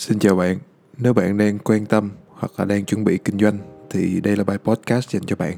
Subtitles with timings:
[0.00, 0.58] Xin chào bạn.
[0.98, 3.58] Nếu bạn đang quan tâm hoặc là đang chuẩn bị kinh doanh
[3.90, 5.56] thì đây là bài podcast dành cho bạn.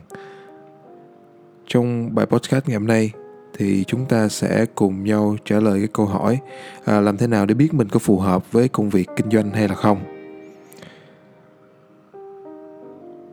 [1.66, 3.10] Trong bài podcast ngày hôm nay
[3.58, 6.38] thì chúng ta sẽ cùng nhau trả lời cái câu hỏi
[6.84, 9.50] à, làm thế nào để biết mình có phù hợp với công việc kinh doanh
[9.50, 10.00] hay là không.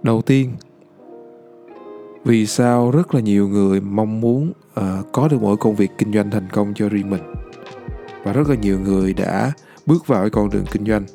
[0.03, 0.51] Đầu tiên,
[2.25, 6.13] vì sao rất là nhiều người mong muốn à, có được mỗi công việc kinh
[6.13, 7.33] doanh thành công cho riêng mình
[8.23, 9.51] và rất là nhiều người đã
[9.89, 11.05] bước vào cái con đường kinh doanh.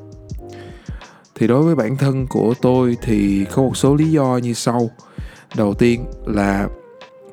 [1.35, 4.91] Thì đối với bản thân của tôi thì có một số lý do như sau.
[5.57, 6.69] Đầu tiên là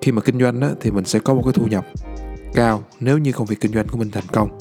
[0.02, 1.86] khi mà kinh doanh á, thì mình sẽ có một cái thu nhập
[2.54, 4.60] cao nếu như công việc kinh doanh của mình thành công.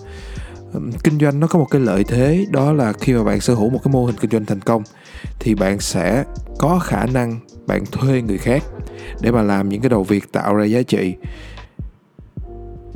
[1.05, 3.71] Kinh doanh nó có một cái lợi thế đó là khi mà bạn sở hữu
[3.71, 4.83] một cái mô hình kinh doanh thành công
[5.39, 6.25] thì bạn sẽ
[6.59, 8.63] có khả năng bạn thuê người khác
[9.21, 11.15] để mà làm những cái đầu việc tạo ra giá trị.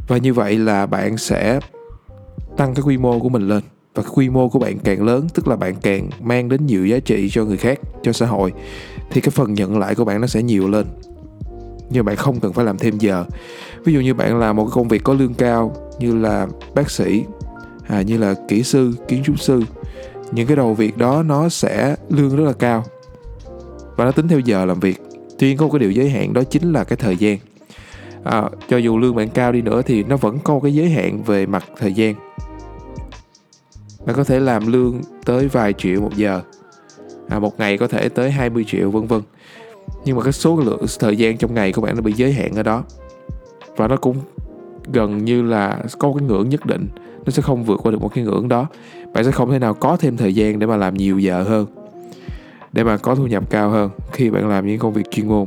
[0.08, 1.60] Và như vậy là bạn sẽ
[2.56, 3.62] tăng cái quy mô của mình lên
[3.94, 6.86] và cái quy mô của bạn càng lớn tức là bạn càng mang đến nhiều
[6.86, 8.52] giá trị cho người khác cho xã hội
[9.10, 10.86] thì cái phần nhận lại của bạn nó sẽ nhiều lên.
[11.90, 13.24] Nhưng bạn không cần phải làm thêm giờ.
[13.84, 17.24] Ví dụ như bạn làm một công việc có lương cao như là bác sĩ
[17.88, 19.62] à, như là kỹ sư kiến trúc sư
[20.32, 22.84] những cái đầu việc đó nó sẽ lương rất là cao.
[23.96, 25.02] Và nó tính theo giờ làm việc.
[25.38, 27.38] Tuy nhiên có một cái điều giới hạn đó chính là cái thời gian.
[28.24, 30.90] À, cho dù lương bạn cao đi nữa thì nó vẫn có một cái giới
[30.90, 32.14] hạn về mặt thời gian
[34.06, 36.40] bạn có thể làm lương tới vài triệu một giờ.
[37.28, 39.20] À, một ngày có thể tới 20 triệu vân vân.
[40.04, 42.54] Nhưng mà cái số lượng thời gian trong ngày của bạn nó bị giới hạn
[42.54, 42.84] ở đó.
[43.76, 44.16] Và nó cũng
[44.92, 46.88] gần như là có một cái ngưỡng nhất định.
[47.24, 48.66] Nó sẽ không vượt qua được một cái ngưỡng đó.
[49.12, 51.66] Bạn sẽ không thể nào có thêm thời gian để mà làm nhiều giờ hơn.
[52.72, 55.46] Để mà có thu nhập cao hơn khi bạn làm những công việc chuyên môn.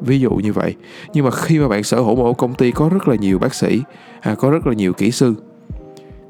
[0.00, 0.74] Ví dụ như vậy.
[1.14, 3.54] Nhưng mà khi mà bạn sở hữu một công ty có rất là nhiều bác
[3.54, 3.82] sĩ
[4.20, 5.34] à, có rất là nhiều kỹ sư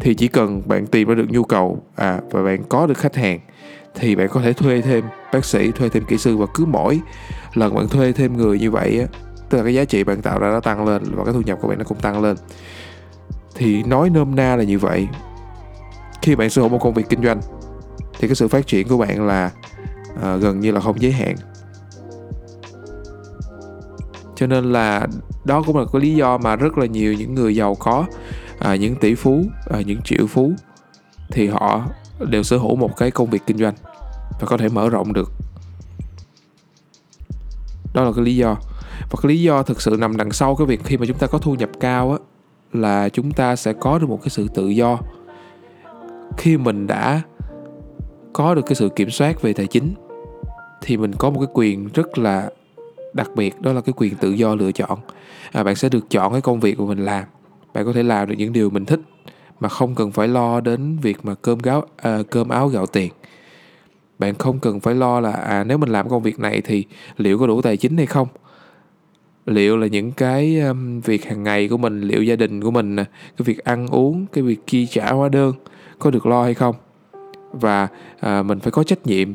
[0.00, 3.16] thì chỉ cần bạn tìm ra được nhu cầu à và bạn có được khách
[3.16, 3.40] hàng
[3.94, 7.00] thì bạn có thể thuê thêm bác sĩ thuê thêm kỹ sư và cứ mỗi
[7.54, 9.06] lần bạn thuê thêm người như vậy á
[9.48, 11.58] tức là cái giá trị bạn tạo ra nó tăng lên và cái thu nhập
[11.62, 12.36] của bạn nó cũng tăng lên.
[13.54, 15.08] Thì nói nôm na là như vậy.
[16.22, 17.40] Khi bạn sở hữu một công việc kinh doanh
[18.18, 19.50] thì cái sự phát triển của bạn là
[20.14, 21.36] uh, gần như là không giới hạn.
[24.36, 25.06] Cho nên là
[25.44, 28.04] đó cũng là cái lý do mà rất là nhiều những người giàu có
[28.58, 30.52] à, những tỷ phú à, những triệu phú
[31.30, 31.84] thì họ
[32.30, 33.74] đều sở hữu một cái công việc kinh doanh
[34.40, 35.32] và có thể mở rộng được.
[37.94, 38.56] Đó là cái lý do.
[39.10, 41.26] Và cái lý do thực sự nằm đằng sau cái việc khi mà chúng ta
[41.26, 42.18] có thu nhập cao á
[42.72, 44.98] là chúng ta sẽ có được một cái sự tự do.
[46.36, 47.22] Khi mình đã
[48.32, 49.94] có được cái sự kiểm soát về tài chính
[50.82, 52.50] thì mình có một cái quyền rất là
[53.12, 54.98] đặc biệt đó là cái quyền tự do lựa chọn.
[55.52, 57.24] À, bạn sẽ được chọn cái công việc của mình làm
[57.76, 59.00] bạn có thể làm được những điều mình thích
[59.60, 63.12] mà không cần phải lo đến việc mà cơm gáo à, cơm áo gạo tiền.
[64.18, 66.84] Bạn không cần phải lo là à nếu mình làm công việc này thì
[67.16, 68.28] liệu có đủ tài chính hay không?
[69.46, 72.96] Liệu là những cái um, việc hàng ngày của mình liệu gia đình của mình
[72.96, 75.52] cái việc ăn uống cái việc chi trả hóa đơn
[75.98, 76.74] có được lo hay không?
[77.52, 77.88] Và
[78.20, 79.28] à, mình phải có trách nhiệm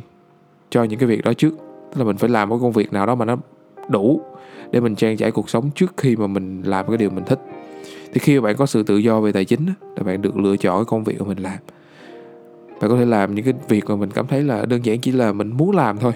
[0.70, 1.54] cho những cái việc đó trước.
[1.92, 3.38] Tức là mình phải làm một công việc nào đó mà nó
[3.90, 4.22] đủ
[4.72, 7.40] để mình trang trải cuộc sống trước khi mà mình làm cái điều mình thích
[8.14, 10.58] thì khi mà bạn có sự tự do về tài chính là bạn được lựa
[10.58, 11.58] chọn cái công việc của mình làm.
[12.82, 15.12] Bạn có thể làm những cái việc mà mình cảm thấy là đơn giản chỉ
[15.12, 16.12] là mình muốn làm thôi.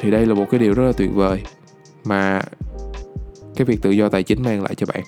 [0.00, 1.42] Thì đây là một cái điều rất là tuyệt vời
[2.04, 2.40] mà
[3.56, 5.02] cái việc tự do tài chính mang lại cho bạn.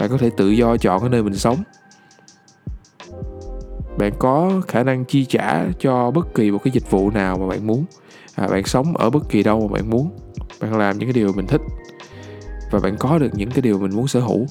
[0.00, 1.56] Bạn có thể tự do chọn cái nơi mình sống.
[3.98, 7.46] Bạn có khả năng chi trả cho bất kỳ một cái dịch vụ nào mà
[7.46, 7.84] bạn muốn.
[8.34, 10.10] À, bạn sống ở bất kỳ đâu mà bạn muốn.
[10.60, 11.60] Bạn làm những cái điều mình thích
[12.70, 14.46] và bạn có được những cái điều mình muốn sở hữu.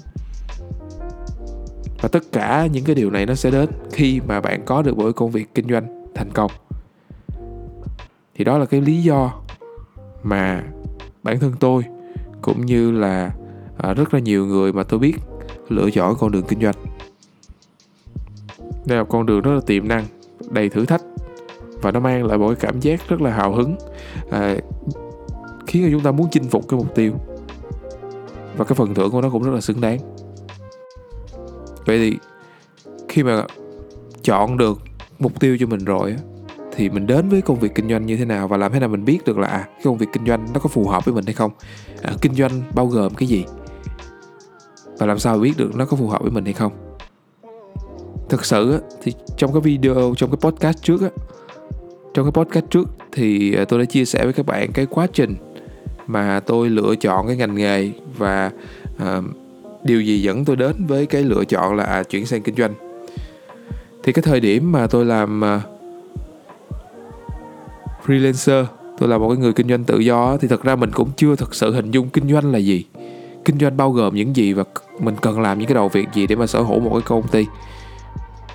[2.01, 4.97] Và tất cả những cái điều này nó sẽ đến khi mà bạn có được
[4.97, 6.51] một công việc kinh doanh thành công.
[8.35, 9.33] Thì đó là cái lý do
[10.23, 10.63] mà
[11.23, 11.83] bản thân tôi
[12.41, 13.31] cũng như là
[13.77, 15.15] à, rất là nhiều người mà tôi biết
[15.69, 16.75] lựa chọn con đường kinh doanh.
[18.85, 20.05] Đây là con đường rất là tiềm năng
[20.49, 21.01] đầy thử thách
[21.81, 23.75] và nó mang lại một cái cảm giác rất là hào hứng
[24.31, 24.55] à,
[25.67, 27.13] khiến cho chúng ta muốn chinh phục cái mục tiêu
[28.57, 29.99] và cái phần thưởng của nó cũng rất là xứng đáng.
[31.85, 32.17] Vậy thì
[33.09, 33.43] khi mà
[34.23, 34.79] chọn được
[35.19, 36.15] mục tiêu cho mình rồi
[36.75, 38.89] thì mình đến với công việc kinh doanh như thế nào và làm thế nào
[38.89, 41.13] mình biết được là à, cái công việc kinh doanh nó có phù hợp với
[41.13, 41.51] mình hay không?
[42.01, 43.45] À, kinh doanh bao gồm cái gì?
[44.97, 46.71] Và làm sao biết được nó có phù hợp với mình hay không?
[48.29, 51.01] Thực sự thì trong cái video trong cái podcast trước
[52.13, 55.07] trong cái podcast trước thì à, tôi đã chia sẻ với các bạn cái quá
[55.13, 55.35] trình
[56.07, 58.51] mà tôi lựa chọn cái ngành nghề và
[58.95, 59.23] uh,
[59.83, 62.73] điều gì dẫn tôi đến với cái lựa chọn là à, chuyển sang kinh doanh.
[64.03, 65.61] Thì cái thời điểm mà tôi làm uh,
[68.05, 68.65] freelancer
[68.97, 71.35] tôi là một cái người kinh doanh tự do thì thật ra mình cũng chưa
[71.35, 72.85] thật sự hình dung kinh doanh là gì.
[73.45, 74.63] Kinh doanh bao gồm những gì và
[74.99, 77.27] mình cần làm những cái đầu việc gì để mà sở hữu một cái công
[77.27, 77.45] ty.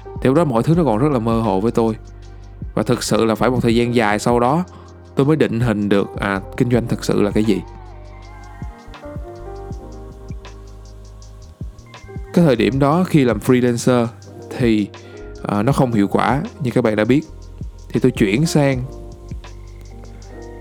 [0.05, 1.97] Thì lúc đó mọi thứ nó còn rất là mơ hồ với tôi.
[2.75, 4.65] Và thực sự là phải một thời gian dài sau đó
[5.19, 7.61] tôi mới định hình được à kinh doanh thực sự là cái gì?
[12.35, 14.07] Cái thời điểm đó khi làm freelancer
[14.59, 14.89] thì
[15.43, 17.25] à, nó không hiệu quả như các bạn đã biết.
[17.89, 18.83] Thì tôi chuyển sang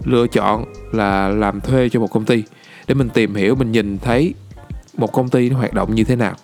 [0.03, 2.43] lựa chọn là làm thuê cho một công ty
[2.87, 4.33] để mình tìm hiểu mình nhìn thấy
[4.97, 6.35] một công ty nó hoạt động như thế nào.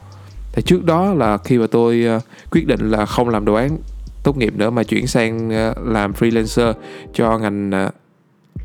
[0.52, 2.20] Thì trước đó là khi mà tôi à,
[2.52, 3.78] quyết định là không làm đồ án
[4.24, 6.74] tốt nghiệp nữa mà chuyển sang à, làm freelancer
[7.14, 7.92] cho ngành à,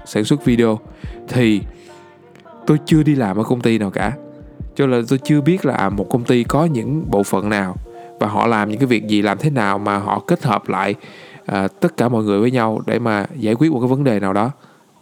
[0.04, 0.78] sản xuất video
[1.28, 1.60] thì
[2.66, 4.12] tôi chưa đi làm ở công ty nào cả.
[4.74, 7.76] Cho nên tôi chưa biết là một công ty có những bộ phận nào
[8.20, 10.94] và họ làm những cái việc gì làm thế nào mà họ kết hợp lại
[11.46, 14.20] à, tất cả mọi người với nhau để mà giải quyết một cái vấn đề
[14.20, 14.50] nào đó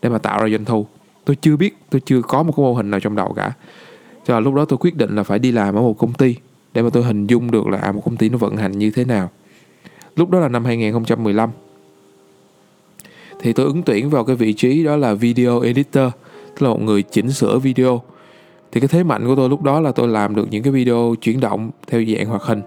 [0.02, 0.86] để mà tạo ra doanh thu.
[1.24, 3.52] Tôi chưa biết tôi chưa có một cái mô hình nào trong đầu cả.
[4.24, 6.36] Cho là lúc đó tôi quyết định là phải đi làm ở một công ty
[6.74, 8.90] để mà tôi hình dung được là à, một công ty nó vận hành như
[8.90, 9.30] thế nào.
[10.16, 11.50] Lúc đó là năm 2015
[13.40, 16.12] thì tôi ứng tuyển vào cái vị trí đó là video editor
[16.56, 18.02] tức là một người chỉnh sửa video.
[18.72, 21.14] Thì cái thế mạnh của tôi lúc đó là tôi làm được những cái video
[21.20, 22.62] chuyển động theo dạng hoạt hình.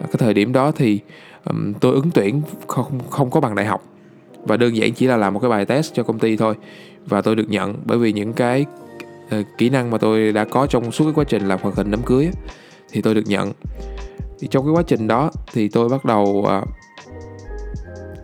[0.00, 1.00] Cái thời điểm đó thì
[1.44, 3.84] um, tôi ứng tuyển không không có bằng đại học.
[4.44, 6.54] Và đơn giản chỉ là làm một cái bài test cho công ty thôi.
[7.06, 8.66] Và tôi được nhận bởi vì những cái
[9.40, 11.90] uh, kỹ năng mà tôi đã có trong suốt cái quá trình làm hoạt hình
[11.90, 12.30] đám cưới
[12.92, 13.52] thì tôi được nhận.
[14.38, 16.68] Thì trong cái quá trình đó thì tôi bắt đầu uh,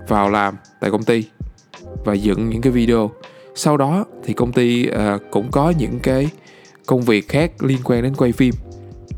[0.09, 1.25] vào làm tại công ty
[2.05, 3.11] và dựng những cái video.
[3.55, 6.29] Sau đó thì công ty uh, cũng có những cái
[6.87, 8.55] công việc khác liên quan đến quay phim.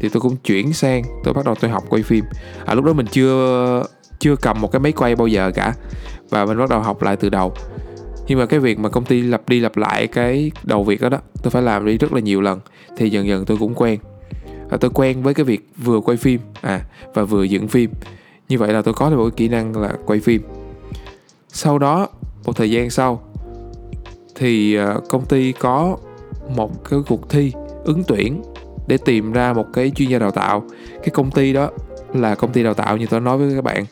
[0.01, 2.25] Thì tôi cũng chuyển sang tôi bắt đầu tôi học quay phim.
[2.65, 3.85] À lúc đó mình chưa
[4.19, 5.75] chưa cầm một cái máy quay bao giờ cả.
[6.31, 7.55] Và mình bắt đầu học lại từ đầu.
[8.27, 11.09] Nhưng mà cái việc mà công ty lặp đi lặp lại cái đầu việc đó
[11.09, 12.61] đó tôi phải làm đi rất là nhiều lần.
[12.97, 14.01] Thì dần dần tôi cũng quen.
[14.71, 16.81] Và tôi quen với cái việc vừa quay phim à
[17.15, 17.91] và vừa dựng phim.
[18.49, 20.43] Như vậy là tôi có được một cái kỹ năng là quay phim.
[21.49, 22.09] Sau đó
[22.45, 23.23] một thời gian sau
[24.35, 25.97] thì ờ, công ty có
[26.57, 27.53] một cái cuộc thi
[27.85, 28.43] ứng tuyển
[28.87, 30.65] để tìm ra một cái chuyên gia đào tạo.
[30.91, 31.71] Cái công ty đó
[32.15, 33.85] là công ty đào tạo như tôi nói với các bạn.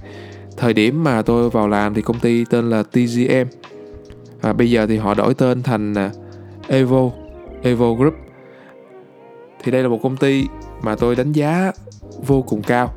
[0.57, 3.57] Thời điểm mà tôi vào làm thì công ty tên là TGM
[4.41, 6.11] và bây giờ thì họ đổi tên thành à,
[6.69, 7.11] Evo
[7.63, 8.15] Evo Group.
[9.63, 10.45] Thì đây là một công ty
[10.83, 11.73] mà tôi đánh giá
[12.27, 12.95] vô cùng cao.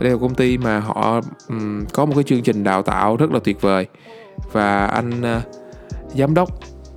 [0.00, 3.32] Đây là công ty mà họ um, có một cái chương trình đào tạo rất
[3.32, 3.86] là tuyệt vời
[4.52, 5.42] và anh uh,
[6.14, 6.48] giám đốc.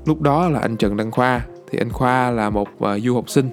[0.06, 1.46] Lúc đó là anh Trần Đăng Khoa.
[1.70, 3.50] Thì anh Khoa là một uh, du học sinh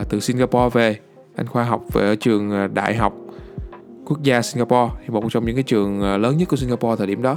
[0.00, 0.98] uh, từ Singapore về.
[1.36, 3.14] Anh Khoa học về ở trường uh, đại học
[4.06, 7.06] quốc gia Singapore thì một trong những cái trường uh, lớn nhất của Singapore thời
[7.06, 7.36] điểm đó.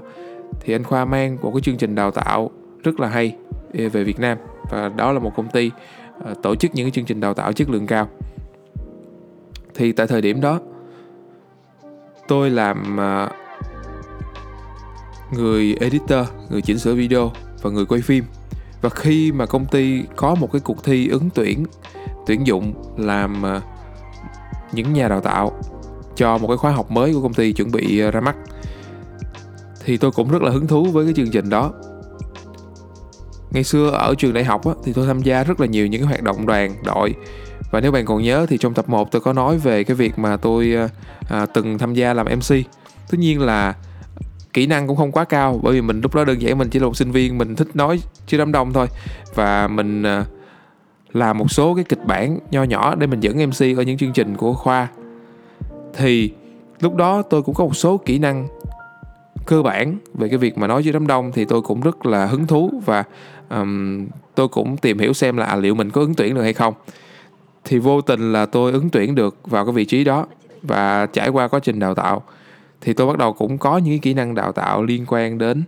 [0.59, 2.51] Thì anh Khoa mang một cái chương trình đào tạo
[2.83, 3.35] rất là hay
[3.73, 4.37] về Việt Nam.
[4.69, 5.71] Và đó là một công ty
[6.31, 8.07] uh, tổ chức những cái chương trình đào tạo chất lượng cao.
[9.75, 10.59] Thì tại thời điểm đó
[12.27, 13.31] tôi làm uh,
[15.31, 17.31] người editor người chỉnh sửa video
[17.62, 18.24] và người quay phim.
[18.81, 21.66] Và khi mà công ty có một cái cuộc thi ứng tuyển
[22.25, 23.62] tuyển dụng làm ờ,
[24.72, 25.51] những nhà đào tạo
[26.16, 28.35] cho một cái khóa học mới của công ty chuẩn bị ờ, ra mắt
[29.85, 31.71] thì tôi cũng rất là hứng thú với cái chương trình đó.
[33.52, 36.02] Ngày xưa ở trường đại học á, thì tôi tham gia rất là nhiều những
[36.02, 37.16] cái hoạt động đoàn đội.
[37.71, 40.19] Và nếu bạn còn nhớ thì trong tập 1 tôi có nói về cái việc
[40.19, 40.88] mà tôi ờ,
[41.30, 42.56] à, từng tham gia làm MC
[43.11, 43.76] tất nhiên là
[44.53, 46.79] kỹ năng cũng không quá cao bởi vì mình lúc đó đơn giản mình chỉ
[46.79, 48.87] là một sinh viên mình thích nói chứ đám đông thôi.
[49.35, 50.27] Và mình uh,
[51.13, 54.13] làm một số cái kịch bản nho nhỏ để mình dẫn mc ở những chương
[54.13, 54.87] trình của khoa.
[55.93, 56.31] Thì
[56.79, 58.47] lúc đó tôi cũng có một số kỹ năng
[59.45, 62.25] cơ bản về cái việc mà nói với đám đông thì tôi cũng rất là
[62.25, 63.03] hứng thú và
[63.49, 66.53] um, tôi cũng tìm hiểu xem là à, liệu mình có ứng tuyển được hay
[66.53, 66.73] không.
[67.63, 70.27] Thì vô tình là tôi ứng tuyển được vào cái vị trí đó
[70.61, 72.23] và trải qua quá trình đào tạo
[72.81, 75.64] thì tôi bắt đầu cũng có những kỹ năng đào tạo liên quan đến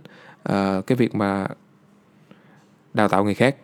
[0.48, 1.46] uh, cái việc mà
[2.94, 3.56] đào tạo người khác.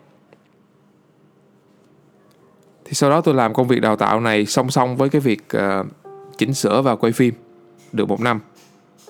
[2.85, 5.41] Thì sau đó tôi làm công việc đào tạo này song song với cái việc
[5.57, 5.87] uh,
[6.37, 7.33] chỉnh sửa và quay phim
[7.91, 8.39] được một năm.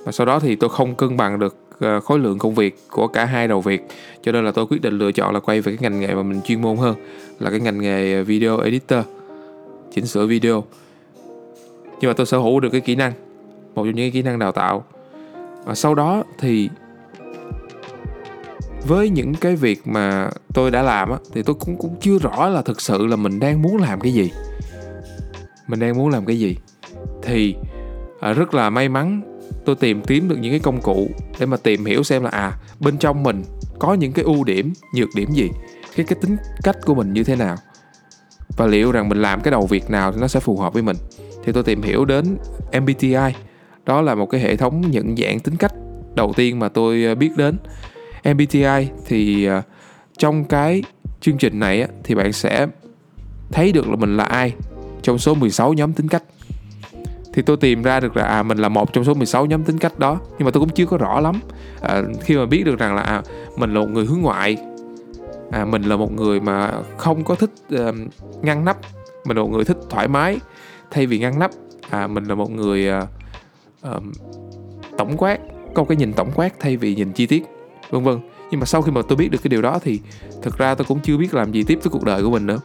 [0.03, 3.07] Và sau đó thì tôi không cân bằng được uh, khối lượng công việc của
[3.07, 3.81] cả hai đầu việc
[4.23, 6.23] cho nên là tôi quyết định lựa chọn là quay về cái ngành nghề mà
[6.23, 6.95] mình chuyên môn hơn
[7.39, 9.05] là cái ngành nghề video editor
[9.91, 10.63] chỉnh sửa video.
[12.01, 13.13] Nhưng mà tôi sở hữu được cái kỹ năng
[13.75, 14.83] một trong những kỹ năng đào tạo.
[15.65, 16.69] Và sau đó thì
[18.87, 22.49] với những cái việc mà tôi đã làm á thì tôi cũng cũng chưa rõ
[22.49, 24.31] là thực sự là mình đang muốn làm cái gì.
[25.67, 26.57] Mình đang muốn làm cái gì.
[27.23, 27.55] Thì
[28.19, 29.21] à, rất là may mắn
[29.65, 31.09] tôi tìm kiếm được những cái công cụ
[31.39, 33.43] để mà tìm hiểu xem là à bên trong mình
[33.79, 35.49] có những cái ưu điểm nhược điểm gì
[35.95, 37.55] cái cái tính cách của mình như thế nào
[38.57, 40.83] và liệu rằng mình làm cái đầu việc nào thì nó sẽ phù hợp với
[40.83, 40.97] mình.
[41.43, 42.37] Thì tôi tìm hiểu đến
[42.81, 43.33] MBTI
[43.85, 45.73] đó là một cái hệ thống nhận dạng tính cách
[46.15, 47.57] đầu tiên mà tôi ờ, biết đến.
[48.23, 49.61] MBTI thì ờ,
[50.17, 50.83] trong cái
[51.21, 52.67] chương trình này thì bạn sẽ
[53.51, 54.53] thấy được là mình là ai
[55.01, 56.23] trong số 16 nhóm tính cách.
[57.33, 59.77] Thì tôi tìm ra được là à mình là một trong số 16 nhóm tính
[59.77, 61.39] cách đó nhưng mà tôi cũng chưa có rõ lắm.
[61.81, 63.21] À, khi mà biết được rằng là à,
[63.57, 64.57] mình là một người hướng ngoại
[65.51, 67.95] à, mình là một người mà không có thích uh,
[68.41, 68.77] ngăn nắp
[69.25, 70.39] mình là một người thích thoải mái
[70.91, 71.51] thay vì ngăn nắp
[71.89, 73.09] à, mình là một người uh,
[73.81, 74.11] um,
[74.97, 75.39] tổng quát
[75.73, 77.43] có cái nhìn tổng quát thay vì nhìn chi tiết
[77.89, 78.19] vân vân.
[78.51, 79.99] Nhưng mà sau khi mà tôi biết được cái điều đó thì
[80.41, 82.59] thực ra tôi cũng chưa biết làm gì tiếp với cuộc đời của mình nữa.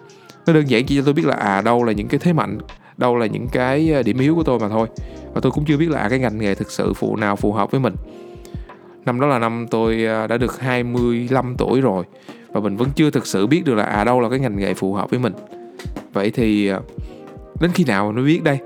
[0.47, 2.59] Nó đơn giản chỉ cho tôi biết là à đâu là những cái thế mạnh
[2.97, 4.89] đâu là những cái ờ, điểm yếu của tôi mà thôi.
[5.35, 7.53] Và tôi cũng chưa biết là à, cái ngành nghề thực sự phụ nào phù
[7.53, 7.95] hợp với mình.
[9.05, 12.05] Năm đó là năm tôi ờ, đã được 25 tuổi rồi
[12.49, 14.75] và mình vẫn chưa thực sự biết được là à đâu là cái ngành nghề
[14.75, 15.33] phù hợp với mình.
[16.13, 16.81] Vậy thì ờ,
[17.61, 18.59] đến khi nào mình mới biết đây?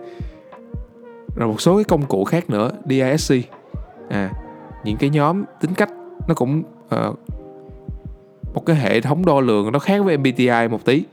[1.34, 3.34] Rồi một số cái công cụ khác nữa DISC
[4.08, 4.30] à
[4.84, 5.90] những cái nhóm tính cách
[6.28, 7.18] nó cũng uh,
[8.54, 11.04] một cái hệ thống đo lường nó khác với MBTI một tí.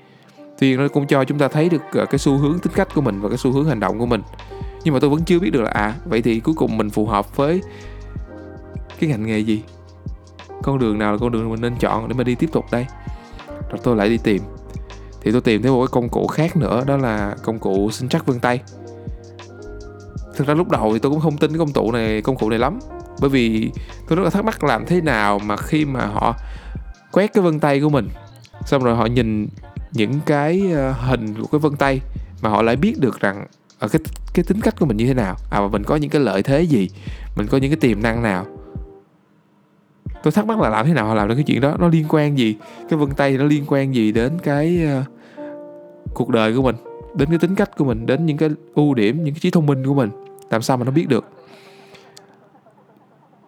[0.59, 2.88] Tuy nhiên nó cũng cho chúng ta thấy được uh, cái xu hướng tính cách
[2.95, 4.21] của mình và cái xu hướng hành động của mình.
[4.83, 7.05] Nhưng mà tôi vẫn chưa biết được là à vậy thì cuối cùng mình phù
[7.05, 7.62] hợp với
[9.00, 9.63] cái ngành nghề gì?
[10.63, 12.86] Con đường nào là con đường mình nên chọn để mà đi tiếp tục đây?
[13.47, 14.41] Rồi tôi lại đi tìm.
[15.21, 18.09] Thì tôi tìm thấy một cái công cụ khác nữa đó là công cụ sinh
[18.09, 18.62] chắc vân tay
[20.38, 22.50] thực ra lúc đầu thì tôi cũng không tin cái công cụ này công cụ
[22.50, 22.79] này lắm.
[23.22, 23.72] Bởi vì
[24.08, 26.36] tôi rất là thắc mắc làm thế nào mà khi mà họ
[27.12, 28.10] quét cái vân tay của mình
[28.65, 29.48] xong rồi họ nhìn
[29.91, 32.01] những cái ờ, hình của cái vân tay
[32.41, 33.48] mà họ lại biết được rằng
[33.79, 34.01] ở cái
[34.34, 35.36] cái tính cách của mình như thế nào.
[35.50, 36.89] À mà mình có những cái lợi thế gì?
[37.38, 38.46] Mình có những cái tiềm năng nào?
[40.24, 41.75] Tôi thắc mắc là làm thế nào họ làm được cái chuyện đó?
[41.79, 42.56] Nó liên quan gì?
[42.89, 45.06] Cái vân tay nó liên quan gì đến cái uh,
[46.13, 46.75] cuộc đời của mình?
[47.15, 48.06] Đến cái tính cách của mình?
[48.06, 50.10] Đến những cái ưu điểm những cái trí thông minh của mình?
[50.50, 51.25] Làm sao mà nó biết được?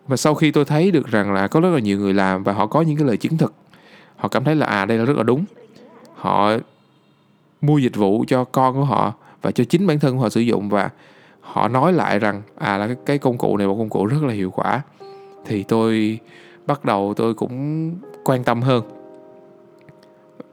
[0.07, 2.53] Và sau khi tôi thấy được rằng là có rất là nhiều người làm và
[2.53, 3.53] họ có những cái lời chứng thực
[4.19, 5.45] họ cảm thấy là à đây là rất là đúng.
[6.15, 6.51] Họ
[7.61, 10.41] mua dịch vụ cho con của họ và cho chính bản thân của họ sử
[10.41, 10.89] dụng và
[11.41, 14.33] họ nói lại rằng à là cái, công cụ này một công cụ rất là
[14.33, 14.81] hiệu quả.
[15.45, 16.19] Thì tôi
[16.67, 18.83] bắt đầu tôi cũng quan tâm hơn.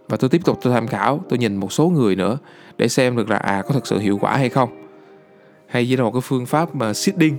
[0.09, 2.39] Và tôi tiếp tục tôi tham khảo tôi nhìn một số người nữa
[2.77, 4.86] để xem được là à có thực sự hiệu quả hay không
[5.69, 7.37] hay chỉ là một cái phương pháp mà seeding.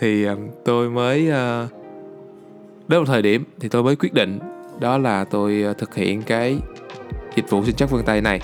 [0.00, 1.68] Thì ờ, tôi mới ờ,
[2.88, 4.38] đến một thời điểm thì tôi mới quyết định
[4.80, 6.58] đó là tôi ờ, thực hiện cái
[7.36, 8.40] dịch vụ sinh chắc vân tay này.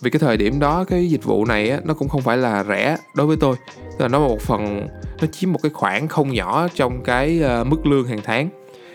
[0.00, 2.64] Vì cái thời điểm đó cái dịch vụ này á, nó cũng không phải là
[2.64, 3.56] rẻ đối với tôi.
[3.76, 4.86] Tức là nó một phần
[5.20, 8.48] nó chiếm một cái khoản không nhỏ trong cái mức lương hàng tháng.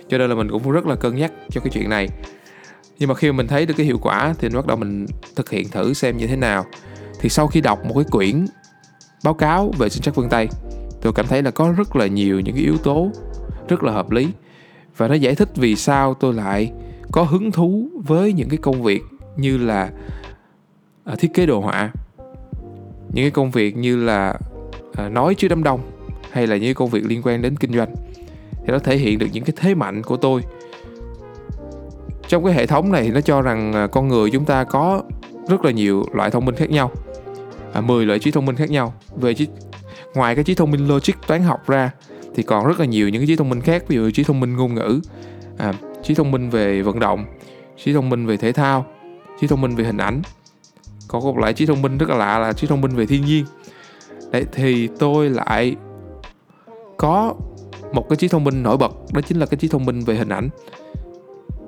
[0.10, 2.10] Cho nên là mình cũng rất là cân nhắc cho cái chuyện này.
[3.00, 5.06] Nhưng mà khi mà mình thấy được cái hiệu quả thì mình bắt đầu mình
[5.36, 6.66] thực hiện thử xem như thế nào.
[7.20, 8.46] Thì sau khi đọc một cái quyển
[9.24, 10.48] báo cáo về sinh chắc phương tây.
[11.02, 13.12] Tôi cảm thấy là có rất là nhiều những cái yếu tố
[13.68, 14.28] rất là hợp lý
[14.98, 16.72] và nó giải thích vì sao tôi lại
[17.12, 19.02] có hứng thú với những cái công việc
[19.38, 19.90] như là
[21.04, 21.92] à, thiết kế đồ họa,
[23.14, 24.40] những cái công việc như là
[24.94, 25.80] à, nói trước đám đông
[26.32, 27.96] hay là những cái công việc liên quan đến kinh doanh.
[28.52, 30.42] Thì nó thể hiện được những cái thế mạnh của tôi.
[32.28, 35.04] Trong cái hệ thống này thì nó cho rằng à, con người chúng ta có
[35.48, 36.92] rất là nhiều loại thông minh khác nhau
[37.74, 39.48] à, 10 loại trí thông minh khác nhau về trí
[40.16, 41.92] ngoài cái trí thông minh logic toán học ra
[42.36, 44.40] thì còn rất là nhiều những cái trí thông minh khác ví dụ trí thông
[44.40, 45.02] minh ngôn ngữ
[45.58, 47.26] à, trí thông minh về vận động
[47.84, 48.86] trí thông minh về thể thao
[49.42, 50.22] trí thông minh về hình ảnh
[51.08, 53.06] còn có một loại trí thông minh rất là lạ là trí thông minh về
[53.06, 53.46] thiên nhiên
[54.32, 55.76] đấy thì tôi lại
[56.98, 57.34] có
[57.94, 60.16] một cái trí thông minh nổi bật đó chính là cái trí thông minh về
[60.16, 60.50] hình ảnh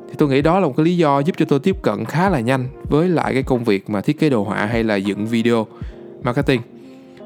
[0.09, 2.29] thì tôi nghĩ đó là một cái lý do giúp cho tôi tiếp cận khá
[2.29, 5.27] là nhanh với lại cái công việc mà thiết kế đồ họa hay là dựng
[5.27, 5.67] video
[6.25, 6.62] marketing.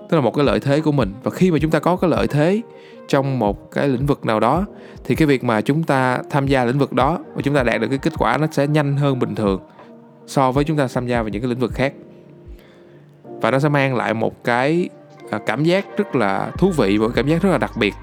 [0.09, 1.13] Tức là một cái lợi thế của mình.
[1.23, 2.61] Và khi mà chúng ta có cái lợi thế
[3.07, 4.65] trong một cái lĩnh vực nào đó,
[5.03, 7.81] thì cái việc mà chúng ta tham gia lĩnh vực đó và chúng ta đạt
[7.81, 9.61] được cái kết quả nó sẽ nhanh hơn bình thường
[10.27, 11.93] so với chúng ta tham gia vào những cái lĩnh vực khác.
[13.23, 14.89] Và nó sẽ mang lại một cái
[15.31, 17.93] à, cảm giác rất là thú vị và cảm giác rất là đặc biệt.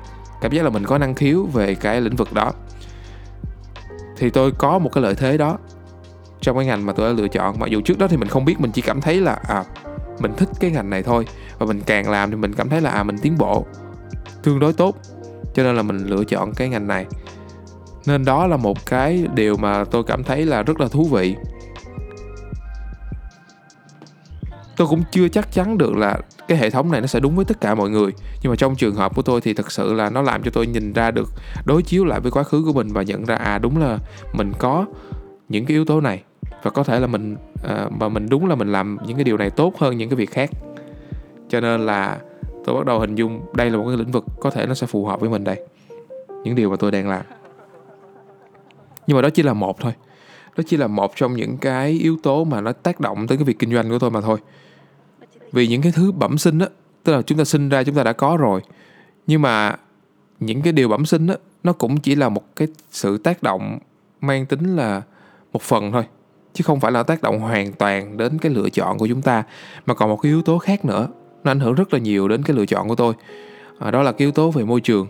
[0.40, 2.52] Cảm giác là mình có năng khiếu về cái lĩnh vực đó.
[4.16, 5.58] Thì tôi có một cái lợi thế đó
[6.40, 7.58] trong cái ngành mà tôi đã lựa chọn.
[7.58, 9.64] Mặc dù trước đó thì mình không biết, mình chỉ cảm thấy là à
[10.18, 11.26] mình thích cái ngành này thôi.
[11.58, 13.66] Và mình càng làm thì mình cảm thấy là à mình tiến bộ.
[14.42, 14.96] Tương đối tốt.
[15.54, 17.06] Cho nên là mình lựa chọn cái ngành này.
[18.06, 21.36] Nên đó là một cái điều mà tôi cảm thấy là rất là thú vị.
[24.76, 26.18] Tôi cũng chưa chắc chắn được là
[26.48, 28.12] cái hệ thống này nó sẽ đúng với tất cả mọi người.
[28.42, 30.66] Nhưng mà trong trường hợp của tôi thì thật sự là nó làm cho tôi
[30.66, 31.28] nhìn ra được,
[31.64, 33.98] đối chiếu lại với quá khứ của mình và nhận ra à đúng là
[34.32, 34.86] mình có
[35.48, 36.22] những cái yếu tố này
[36.66, 39.36] và có thể là mình à, và mình đúng là mình làm những cái điều
[39.36, 40.50] này tốt hơn những cái việc khác.
[41.48, 42.18] Cho nên là
[42.64, 44.86] tôi bắt đầu hình dung đây là một cái lĩnh vực có thể nó sẽ
[44.86, 45.66] phù hợp với mình đây.
[46.44, 47.22] Những điều mà tôi đang làm.
[49.06, 49.92] Nhưng mà đó chỉ là một thôi.
[50.56, 53.44] Đó chỉ là một trong những cái yếu tố mà nó tác động tới cái
[53.44, 54.38] việc kinh doanh của tôi mà thôi.
[55.52, 56.66] Vì những cái thứ bẩm sinh á,
[57.04, 58.60] tức là chúng ta sinh ra chúng ta đã có rồi.
[59.26, 59.76] Nhưng mà
[60.40, 63.78] những cái điều bẩm sinh á, nó cũng chỉ là một cái sự tác động
[64.20, 65.02] mang tính là
[65.52, 66.04] một phần thôi
[66.56, 69.42] chứ không phải là tác động hoàn toàn đến cái lựa chọn của chúng ta
[69.86, 71.08] mà còn một cái yếu tố khác nữa.
[71.44, 73.14] Nó ảnh hưởng rất là nhiều đến cái lựa chọn của tôi.
[73.78, 75.06] À, đó là cái yếu tố về môi trường.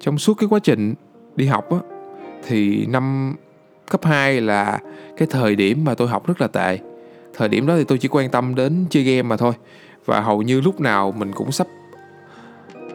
[0.00, 0.94] Trong suốt cái quá trình
[1.36, 1.78] đi học á
[2.46, 3.34] thì năm
[3.90, 4.78] cấp 2 là
[5.16, 6.78] cái thời điểm mà tôi học rất là tệ.
[7.34, 9.52] Thời điểm đó thì tôi chỉ quan tâm đến chơi game mà thôi.
[10.04, 11.66] Và hầu như lúc nào mình cũng sắp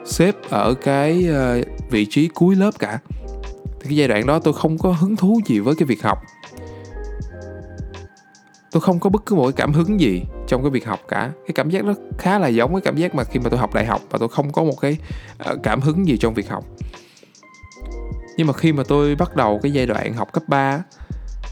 [0.05, 2.99] xếp ở cái ờ, vị trí cuối lớp cả
[3.85, 6.21] thì cái giai đoạn đó tôi không có hứng thú gì với cái việc học.
[8.71, 11.31] Tôi không có bất cứ một cái cảm hứng gì trong cái việc học cả.
[11.47, 13.73] Cái cảm giác rất khá là giống cái cảm giác mà khi mà tôi học
[13.73, 14.97] đại học và tôi không có một cái
[15.37, 16.63] ờ, cảm hứng gì trong việc học.
[18.37, 20.83] Nhưng mà khi mà tôi bắt đầu cái giai đoạn học cấp 3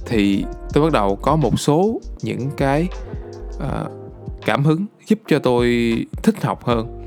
[0.06, 2.88] thì tôi bắt đầu có một số những cái
[3.56, 3.92] uh,
[4.46, 7.04] cảm hứng giúp cho tôi thích học hơn.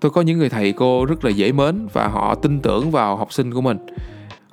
[0.00, 3.16] Tôi có những người thầy cô rất là dễ mến và họ tin tưởng vào
[3.16, 3.78] học sinh của mình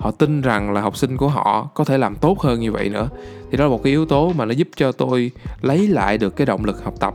[0.00, 2.88] họ tin rằng là học sinh của họ có thể làm tốt hơn như vậy
[2.88, 3.08] nữa.
[3.50, 5.30] Thì đó là một cái yếu tố mà nó giúp cho tôi
[5.60, 7.14] lấy lại được cái động lực học tập.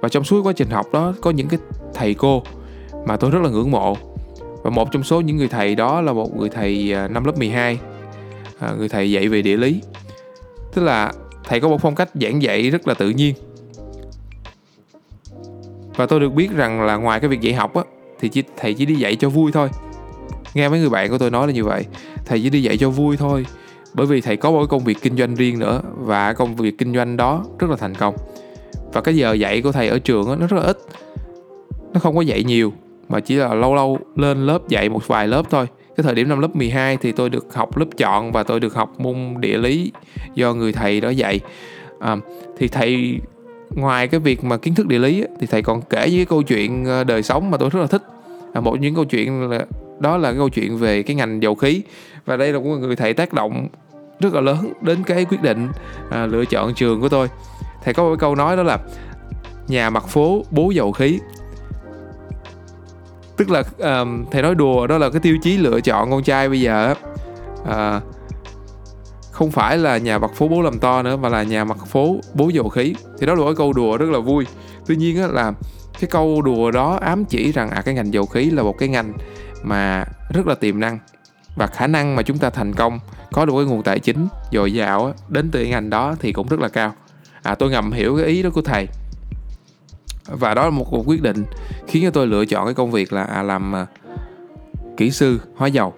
[0.00, 1.58] Và trong suốt quá trình học đó có những cái
[1.94, 2.42] thầy cô
[3.06, 3.96] mà tôi rất là ngưỡng mộ.
[4.62, 7.38] Và một trong số những người thầy đó là một người thầy à, năm lớp
[7.38, 7.78] 12
[8.58, 9.80] à, người thầy dạy về địa lý.
[10.74, 11.12] Tức là
[11.44, 13.34] thầy có một phong cách giảng dạy rất là tự nhiên.
[15.96, 17.82] Và tôi được biết rằng là ngoài cái việc dạy học á
[18.20, 19.68] thì chỉ, thầy chỉ đi dạy cho vui thôi
[20.56, 21.84] nghe mấy người bạn của tôi nói là như vậy.
[22.24, 23.46] Thầy chỉ đi dạy cho vui thôi.
[23.94, 26.94] Bởi vì thầy có một công việc kinh doanh riêng nữa và công việc kinh
[26.94, 28.16] doanh đó rất là thành công.
[28.92, 30.78] Và cái giờ dạy của thầy ở trường đó, nó rất là ít.
[31.92, 32.72] Nó không có dạy nhiều
[33.08, 35.66] mà chỉ là lâu lâu lên lớp dạy một vài lớp thôi.
[35.96, 38.74] Cái thời điểm năm lớp 12 thì tôi được học lớp chọn và tôi được
[38.74, 39.92] học môn địa lý
[40.34, 41.40] do người thầy đó dạy.
[42.00, 42.16] À,
[42.58, 43.18] thì thầy
[43.70, 46.42] ngoài cái việc mà kiến thức địa lý thì thầy còn kể những cái câu
[46.42, 48.02] chuyện ờ, đời sống mà tôi rất là thích.
[48.52, 49.66] À, một những câu chuyện là
[49.98, 51.82] đó là câu chuyện về cái ngành dầu khí.
[52.26, 53.68] Và đây là một người thầy tác động
[54.20, 55.68] rất là lớn đến cái quyết định
[56.10, 57.28] à, lựa chọn trường của tôi.
[57.84, 58.78] Thầy có một cái câu nói đó là
[59.68, 61.18] nhà mặt phố bố dầu khí.
[63.36, 66.48] Tức là um, thầy nói đùa đó là cái tiêu chí lựa chọn con trai
[66.48, 66.94] bây giờ
[67.62, 68.02] uh,
[69.32, 72.16] không phải là nhà mặt phố bố làm to nữa mà là nhà mặt phố
[72.34, 72.94] bố dầu khí.
[73.18, 74.46] Thì đó là cái câu đùa rất là vui.
[74.86, 75.52] Tuy nhiên á, là
[76.00, 78.88] cái câu đùa đó ám chỉ rằng à cái ngành dầu khí là một cái
[78.88, 79.12] ngành
[79.62, 80.98] mà rất là tiềm năng.
[81.56, 82.98] Và khả năng mà chúng ta thành công
[83.32, 86.60] có được cái nguồn tài chính dồi dào đến từ ngành đó thì cũng rất
[86.60, 86.94] là cao.
[87.42, 88.86] À tôi ngầm hiểu cái ý đó của thầy.
[90.26, 91.44] Và đó là một cuộc quyết định
[91.86, 93.86] khiến cho tôi lựa chọn cái công việc là à, làm à,
[94.96, 95.94] kỹ sư hóa dầu.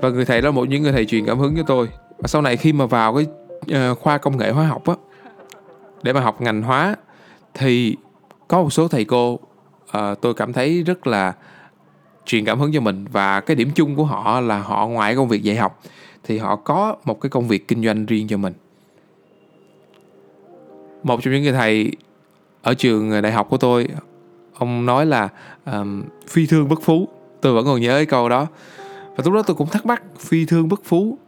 [0.00, 1.88] Và người thầy đó là một những người thầy truyền cảm hứng cho tôi.
[2.18, 3.26] Và sau này khi mà vào cái
[3.92, 4.94] uh, khoa công nghệ hóa học á
[6.02, 6.96] để mà học ngành hóa
[7.54, 7.96] thì
[8.48, 9.38] có một số thầy cô
[9.98, 11.32] uh, tôi cảm thấy rất là
[12.26, 15.28] truyền cảm hứng cho mình và cái điểm chung của họ là họ ngoài công
[15.28, 15.80] việc dạy học
[16.24, 18.52] thì họ có một cái công việc kinh doanh riêng cho mình.
[21.02, 21.92] Một trong những người thầy
[22.62, 23.88] ở trường đại học của tôi
[24.54, 25.28] ông nói là
[25.66, 27.08] um, phi thương bất phú.
[27.40, 28.46] Tôi vẫn còn nhớ cái câu đó.
[29.16, 31.18] Và lúc đó tôi cũng thắc mắc phi thương bất phú?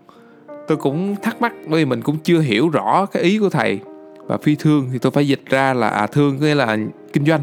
[0.69, 3.81] Tôi cũng thắc mắc bởi vì mình cũng chưa hiểu rõ cái ý của thầy.
[4.27, 6.77] Và phi thương thì tôi phải dịch ra là à thương nghĩa là
[7.13, 7.41] kinh doanh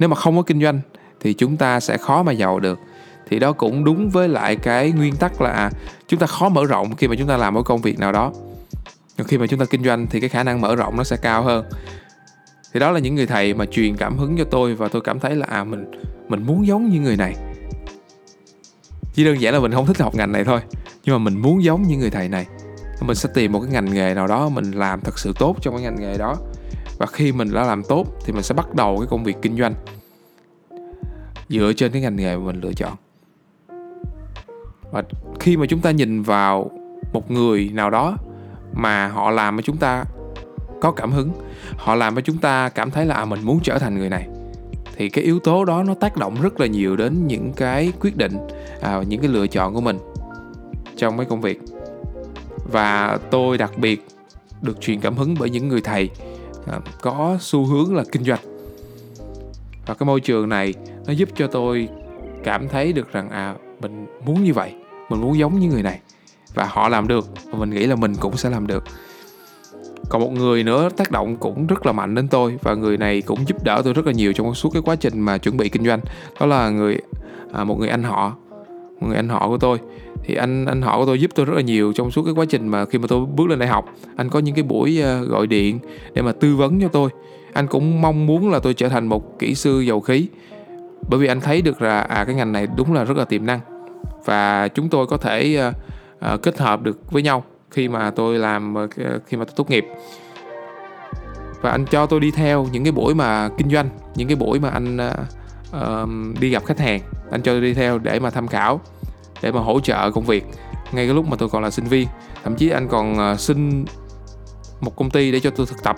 [0.00, 0.80] nếu mà không có kinh doanh
[1.20, 2.78] thì chúng ta sẽ khó mà giàu được.
[3.28, 5.70] Thì đó cũng đúng với lại cái nguyên tắc là à,
[6.08, 8.32] chúng ta khó mở rộng khi mà chúng ta làm một công việc nào đó.
[9.18, 11.16] Còn khi mà chúng ta kinh doanh thì cái khả năng mở rộng nó sẽ
[11.16, 11.64] cao hơn.
[12.72, 15.20] Thì đó là những người thầy mà truyền cảm hứng cho tôi và tôi cảm
[15.20, 15.90] thấy là à mình
[16.28, 17.34] mình muốn giống như người này.
[19.14, 20.60] Chỉ đơn giản là mình không thích học ngành này thôi,
[21.04, 22.46] nhưng mà mình muốn giống như người thầy này.
[23.00, 25.74] Mình sẽ tìm một cái ngành nghề nào đó mình làm thật sự tốt trong
[25.74, 26.36] cái ngành nghề đó
[27.00, 29.56] và khi mình đã làm tốt thì mình sẽ bắt đầu cái công việc kinh
[29.56, 29.74] doanh.
[31.48, 32.92] Dựa trên cái ngành nghề mà mình lựa chọn.
[34.90, 35.02] Và
[35.40, 36.70] khi mà chúng ta nhìn vào
[37.12, 38.16] một người nào đó
[38.72, 40.04] mà họ làm cho chúng ta
[40.80, 41.30] có cảm hứng
[41.76, 44.28] họ làm cho chúng ta cảm thấy là à, mình muốn trở thành người này
[44.96, 48.16] thì cái yếu tố đó nó tác động rất là nhiều đến những cái quyết
[48.16, 48.36] định
[48.80, 49.98] à, những cái lựa chọn của mình
[50.96, 51.60] trong mấy công việc.
[52.72, 54.06] Và tôi đặc biệt
[54.62, 56.10] được truyền cảm hứng bởi những người thầy.
[56.66, 58.40] À, có xu hướng là kinh doanh.
[59.86, 60.74] Và cái môi trường này
[61.06, 61.88] nó giúp cho tôi
[62.44, 64.74] cảm thấy được rằng à mình muốn như vậy
[65.08, 66.00] mình muốn giống như người này.
[66.54, 68.84] Và họ làm được và mình nghĩ là mình cũng sẽ làm được.
[70.08, 73.22] Còn một người nữa tác động cũng rất là mạnh đến tôi và người này
[73.22, 75.68] cũng giúp đỡ tôi rất là nhiều trong suốt cái quá trình mà chuẩn bị
[75.68, 76.00] kinh doanh.
[76.40, 77.00] Đó là người
[77.52, 78.36] à, một người anh họ
[79.00, 79.78] một người anh họ của tôi
[80.24, 82.44] thì anh anh họ của tôi giúp tôi rất là nhiều trong suốt cái quá
[82.44, 83.84] trình mà khi mà tôi bước lên đại học.
[84.16, 85.78] Anh có những cái buổi ờ, gọi điện
[86.14, 87.10] để mà tư vấn cho tôi.
[87.52, 90.26] Anh cũng mong muốn là tôi trở thành một kỹ sư dầu khí.
[91.08, 93.46] Bởi vì anh thấy được là à cái ngành này đúng là rất là tiềm
[93.46, 93.60] năng.
[94.24, 95.70] Và chúng tôi có thể
[96.34, 98.90] uh, kết hợp được với nhau khi mà tôi làm uh,
[99.26, 99.86] khi mà tôi tốt nghiệp.
[101.60, 104.60] Và anh cho tôi đi theo những cái buổi mà kinh doanh những cái buổi
[104.60, 105.12] mà anh uh,
[105.76, 107.00] uh, đi gặp khách hàng.
[107.30, 108.80] Anh cho tôi đi theo để mà tham khảo
[109.42, 110.44] để mà hỗ trợ công việc
[110.92, 112.08] ngay cái lúc mà tôi còn là sinh viên.
[112.44, 113.84] Thậm chí anh còn ờ, xin
[114.80, 115.96] một công ty để cho tôi thực tập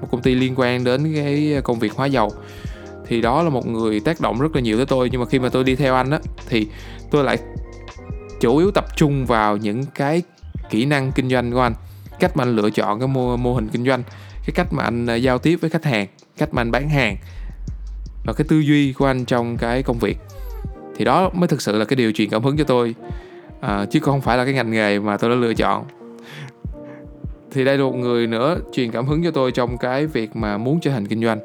[0.00, 2.32] một công ty liên quan đến cái công việc hóa dầu.
[3.06, 5.38] Thì đó là một người tác động rất là nhiều tới tôi nhưng mà khi
[5.38, 6.66] mà tôi đi theo anh á thì
[7.10, 7.38] tôi lại
[8.40, 10.22] chủ yếu tập trung vào những cái
[10.70, 11.74] kỹ năng kinh doanh của anh
[12.20, 14.02] cách mà anh lựa chọn cái mô, mô hình kinh doanh
[14.46, 16.06] cái cách mà anh ờ, giao tiếp với khách hàng
[16.38, 17.16] cách mà anh bán hàng
[18.24, 20.18] và cái tư duy của anh trong cái công việc
[20.96, 22.94] thì đó mới thực sự là cái điều truyền cảm hứng cho tôi.
[23.60, 25.84] À, chứ không phải là cái ngành nghề mà tôi đã lựa chọn.
[27.50, 30.58] Thì đây là một người nữa truyền cảm hứng cho tôi trong cái việc mà
[30.58, 31.38] muốn trở thành kinh doanh.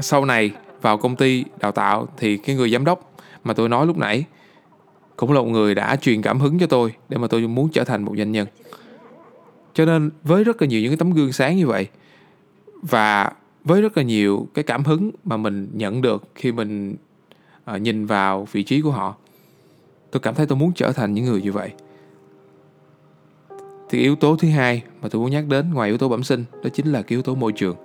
[0.00, 3.14] Sau này vào công ty đào tạo thì cái người giám đốc
[3.44, 4.24] mà tôi nói lúc nãy
[5.16, 7.84] cũng là một người đã truyền cảm hứng cho tôi để mà tôi muốn trở
[7.84, 8.46] thành một doanh nhân.
[9.74, 11.86] Cho nên với rất là nhiều những cái tấm gương sáng như vậy
[12.82, 13.32] và
[13.64, 16.96] với rất là nhiều cái cảm hứng mà mình nhận được khi mình
[17.64, 19.14] À, nhìn vào vị trí của họ.
[20.10, 21.72] Tôi cảm thấy tôi muốn trở thành những người như vậy.
[23.88, 26.44] Thì yếu tố thứ hai mà tôi muốn nhắc đến ngoài yếu tố bẩm sinh,
[26.62, 27.76] đó chính là cái yếu tố môi trường.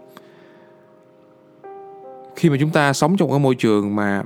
[2.35, 4.23] Khi mà chúng ta sống trong cái môi trường mà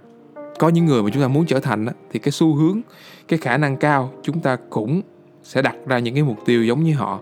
[0.59, 2.81] có những người mà chúng ta muốn trở thành thì cái xu hướng,
[3.27, 5.01] cái khả năng cao chúng ta cũng
[5.43, 7.19] sẽ đặt ra những cái mục tiêu giống như họ.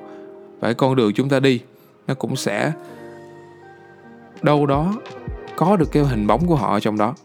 [0.60, 1.60] Và cái con đường chúng ta đi,
[2.08, 2.72] nó cũng sẽ
[4.42, 4.94] đâu đó
[5.56, 7.16] có được cái hình bóng của họ ở trong đó.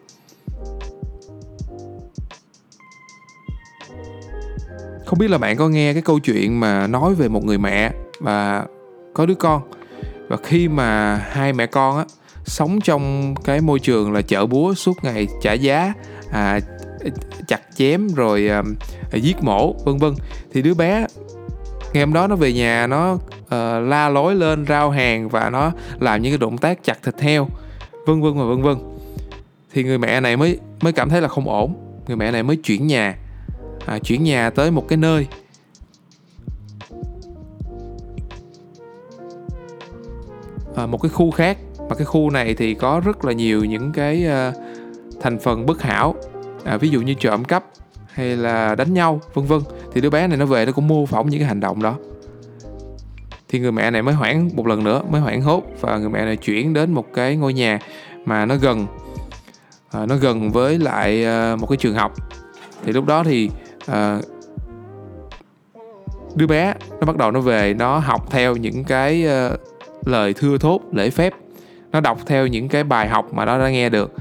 [5.06, 7.92] Không biết là bạn có nghe cái câu chuyện mà nói về một người mẹ
[8.20, 8.64] và
[9.14, 9.62] có đứa con.
[10.28, 12.04] Và khi mà hai mẹ con á
[12.44, 15.92] sống trong cái môi trường là chợ búa suốt ngày trả giá
[16.30, 16.60] à,
[17.48, 18.62] chặt chém rồi à,
[19.12, 20.14] giết mổ vân vân.
[20.52, 21.06] Thì đứa bé
[21.92, 23.20] ngày hôm đó nó về nhà nó uh,
[23.88, 27.48] la lối lên rao hàng và nó làm những cái động tác chặt thịt heo
[28.06, 28.76] vân vân và vân vân.
[29.72, 31.74] Thì người mẹ này mới mới cảm thấy là không ổn.
[32.06, 33.16] Người mẹ này mới chuyển nhà
[33.86, 35.26] à, chuyển nhà tới một cái nơi.
[40.76, 41.58] À, một cái khu khác.
[41.88, 44.54] Mà cái khu này thì có rất là nhiều những cái uh,
[45.20, 46.14] thành phần bất hảo.
[46.64, 47.64] À, ví dụ như trộm cắp
[48.12, 49.60] hay là đánh nhau vân vân.
[49.92, 51.94] Thì đứa bé này nó về nó cũng mô phỏng những cái hành động đó.
[53.48, 55.62] Thì người mẹ này mới hoảng một lần nữa mới hoảng hốt.
[55.80, 57.78] Và người mẹ này chuyển đến một cái ngôi nhà
[58.24, 58.86] mà nó gần
[59.90, 62.14] à, nó gần với lại à, một cái trường học.
[62.84, 63.50] Thì lúc đó thì
[63.86, 64.20] Ờ,
[66.34, 69.60] đứa bé nó bắt đầu nó về nó học theo những cái uh,
[70.06, 71.34] lời thưa thốt lễ phép.
[71.92, 74.12] Nó đọc theo những cái bài học mà nó đã nghe được.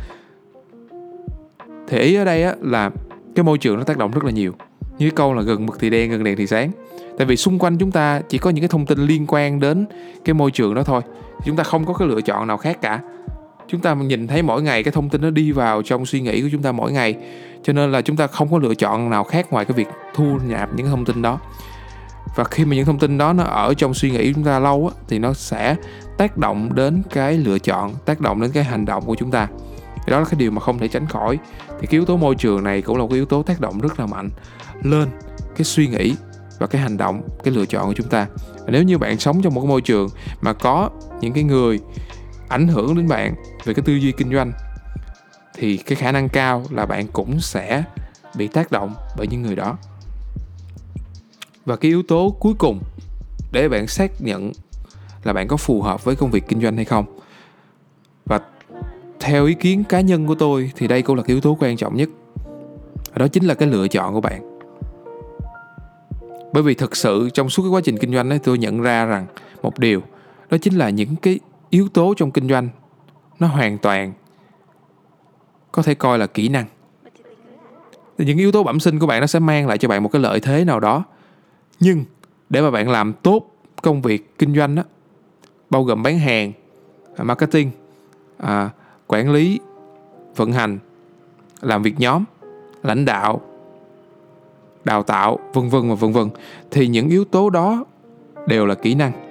[1.87, 2.91] Thì ý ở đây á là
[3.35, 4.53] cái môi trường nó tác động rất là nhiều.
[4.81, 6.71] Như cái câu là gần mực thì đen gần đèn thì sáng.
[7.17, 9.85] Tại vì xung quanh chúng ta chỉ có những cái thông tin liên quan đến
[10.25, 11.01] cái môi trường đó thôi.
[11.45, 12.99] Chúng ta không có cái lựa chọn nào khác cả
[13.67, 16.41] chúng ta nhìn thấy mỗi ngày cái thông tin nó đi vào trong suy nghĩ
[16.41, 17.15] của chúng ta mỗi ngày.
[17.63, 20.39] Cho nên là chúng ta không có lựa chọn nào khác ngoài cái việc thu
[20.47, 21.39] nhạp những thông tin đó.
[22.35, 24.59] Và khi mà những thông tin đó nó ở trong suy nghĩ của chúng ta
[24.59, 25.75] lâu á, thì nó sẽ
[26.17, 29.47] tác động đến cái lựa chọn tác động đến cái hành động của chúng ta.
[29.95, 31.37] Thì đó là cái điều mà không thể tránh khỏi.
[31.67, 33.79] Thì cái yếu tố môi trường này cũng là một cái yếu tố tác động
[33.79, 34.29] rất là mạnh
[34.83, 35.09] lên
[35.55, 36.15] cái suy nghĩ
[36.59, 38.27] và cái hành động cái lựa chọn của chúng ta.
[38.59, 40.09] Và nếu như bạn sống trong một cái môi trường
[40.41, 40.89] mà có
[41.21, 41.79] những cái người
[42.47, 44.51] ảnh hưởng đến bạn về cái tư duy kinh doanh,
[45.53, 47.83] thì cái khả năng cao là bạn cũng sẽ
[48.37, 49.77] bị tác động bởi những người đó.
[51.65, 52.79] Và cái yếu tố cuối cùng
[53.51, 54.51] để bạn xác nhận
[55.23, 57.19] là bạn có phù hợp với công việc kinh doanh hay không.
[58.25, 58.39] Và
[59.19, 61.77] theo ý kiến cá nhân của tôi thì đây cũng là cái yếu tố quan
[61.77, 62.09] trọng nhất.
[63.15, 64.59] Đó chính là cái lựa chọn của bạn.
[66.53, 69.05] Bởi vì thực sự trong suốt cái quá trình kinh doanh ấy, tôi nhận ra
[69.05, 69.25] rằng
[69.61, 70.01] một điều,
[70.49, 72.69] đó chính là những cái yếu tố trong kinh doanh
[73.39, 74.13] nó hoàn toàn
[75.71, 76.65] có thể coi là kỹ năng.
[78.17, 80.21] Những yếu tố bẩm sinh của bạn nó sẽ mang lại cho bạn một cái
[80.21, 81.03] lợi thế nào đó.
[81.79, 82.05] Nhưng
[82.49, 83.51] để mà bạn làm tốt
[83.81, 84.83] công việc kinh doanh đó
[85.69, 86.51] bao gồm bán hàng
[87.17, 87.71] marketing
[88.37, 88.69] à,
[89.07, 89.59] quản lý
[90.35, 90.79] vận hành
[91.61, 92.23] làm việc nhóm
[92.83, 93.41] lãnh đạo
[94.85, 96.29] đào tạo vân vân và vân vân
[96.71, 97.85] thì những yếu tố đó
[98.47, 99.24] đều là kỹ năng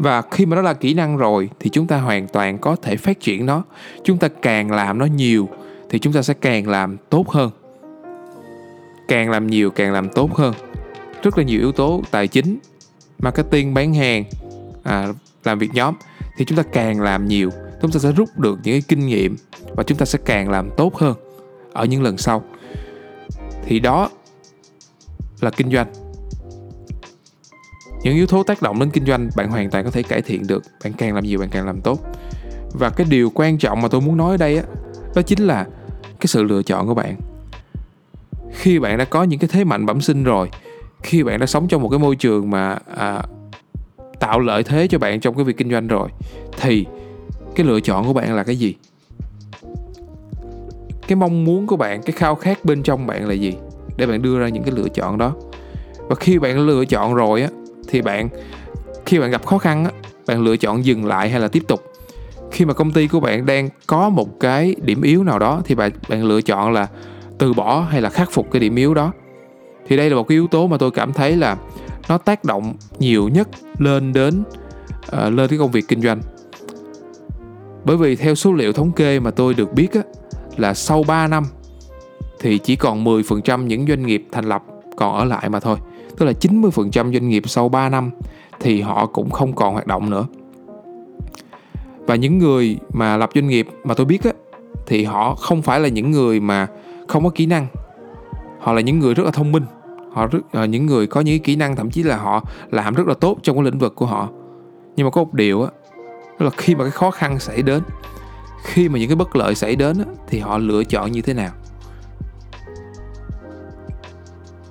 [0.00, 2.96] và khi mà nó là kỹ năng rồi thì chúng ta hoàn toàn có thể
[2.96, 3.62] phát triển nó.
[4.04, 5.48] Chúng ta càng làm nó nhiều
[5.90, 7.50] thì chúng ta sẽ càng làm tốt hơn.
[9.08, 10.54] Càng làm nhiều càng làm tốt hơn.
[11.22, 12.58] Rất là nhiều yếu tố tài chính
[13.18, 14.24] marketing bán hàng
[14.82, 15.08] à,
[15.44, 15.94] làm việc nhóm
[16.36, 17.50] thì chúng ta càng làm nhiều.
[17.82, 19.36] Chúng ta sẽ rút được những cái kinh nghiệm
[19.76, 21.14] và chúng ta sẽ càng làm tốt hơn
[21.72, 22.44] ở những lần sau.
[23.64, 24.10] Thì đó
[25.40, 26.09] là kinh doanh
[28.02, 30.46] những yếu tố tác động đến kinh doanh bạn hoàn toàn có thể cải thiện
[30.46, 30.62] được.
[30.84, 31.98] Bạn càng làm nhiều bạn càng làm tốt.
[32.72, 34.62] Và cái điều quan trọng mà tôi muốn nói ở đây á
[35.14, 35.66] đó chính là
[36.04, 37.16] cái sự lựa chọn của bạn.
[38.52, 40.48] Khi bạn đã có những cái thế mạnh bẩm sinh rồi
[41.02, 43.22] khi bạn đã sống trong một cái môi trường mà à,
[44.20, 46.08] tạo lợi thế cho bạn trong cái việc kinh doanh rồi
[46.60, 46.86] thì
[47.54, 48.74] cái lựa chọn của bạn là cái gì?
[51.08, 53.54] Cái mong muốn của bạn cái khao khát bên trong bạn là gì?
[53.96, 55.34] Để bạn đưa ra những cái lựa chọn đó.
[56.08, 57.48] Và khi bạn lựa chọn rồi á
[57.90, 58.28] thì bạn
[59.06, 59.90] khi bạn gặp khó khăn á
[60.26, 61.82] bạn lựa chọn dừng lại hay là tiếp tục?
[62.50, 65.74] Khi mà công ty của bạn đang có một cái điểm yếu nào đó thì
[65.74, 66.88] bạn bạn lựa chọn là
[67.38, 69.12] từ bỏ hay là khắc phục cái điểm yếu đó.
[69.88, 71.56] Thì đây là một cái yếu tố mà tôi cảm thấy là
[72.08, 73.48] nó tác động nhiều nhất
[73.78, 74.42] lên đến
[75.16, 76.20] uh, lên cái công việc kinh doanh.
[77.84, 80.00] Bởi vì theo số liệu thống kê mà tôi được biết á,
[80.56, 81.44] là sau 3 năm
[82.40, 84.62] thì chỉ còn 10% những doanh nghiệp thành lập
[84.96, 85.78] còn ở lại mà thôi.
[86.20, 88.10] Tức là 90% doanh nghiệp sau 3 năm
[88.60, 90.26] thì họ cũng không còn hoạt động nữa.
[92.06, 94.30] Và những người mà lập doanh nghiệp mà tôi biết á
[94.86, 96.66] thì họ không phải là những người mà
[97.08, 97.66] không có kỹ năng.
[98.58, 99.62] Họ là những người rất là thông minh.
[100.12, 103.06] Họ rất uh, những người có những kỹ năng thậm chí là họ làm rất
[103.06, 104.28] là tốt trong cái lĩnh vực của họ.
[104.96, 105.70] Nhưng mà có một điều á
[106.38, 107.82] đó là khi mà cái khó khăn xảy đến
[108.64, 111.34] khi mà những cái bất lợi xảy đến á, thì họ lựa chọn như thế
[111.34, 111.50] nào